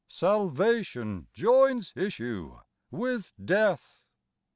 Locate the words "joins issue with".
1.37-3.31